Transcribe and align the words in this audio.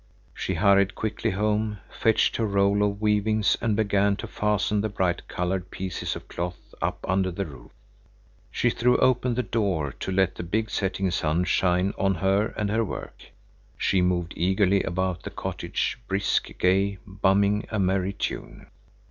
She 0.33 0.55
hurried 0.55 0.95
quickly 0.95 1.29
home, 1.29 1.77
fetched 1.91 2.37
her 2.37 2.47
roll 2.47 2.81
of 2.81 2.99
weavings 2.99 3.55
and 3.61 3.75
began 3.75 4.15
to 4.15 4.25
fasten 4.25 4.81
the 4.81 4.89
bright 4.89 5.27
colored 5.27 5.69
pieces 5.69 6.15
of 6.15 6.27
cloth 6.27 6.57
up 6.81 7.05
under 7.07 7.29
the 7.29 7.45
roof. 7.45 7.71
She 8.49 8.71
threw 8.71 8.97
open 8.97 9.35
the 9.35 9.43
door 9.43 9.91
to 9.99 10.11
let 10.11 10.33
the 10.33 10.41
big 10.41 10.71
setting 10.71 11.11
sun 11.11 11.43
shine 11.43 11.93
on 11.99 12.15
her 12.15 12.47
and 12.57 12.71
her 12.71 12.83
work. 12.83 13.25
She 13.77 14.01
moved 14.01 14.33
eagerly 14.35 14.81
about 14.81 15.21
the 15.21 15.29
cottage, 15.29 15.99
brisk, 16.07 16.49
gay, 16.57 16.97
bumming 17.05 17.67
a 17.69 17.77
merry 17.77 18.13
tune. 18.13 18.65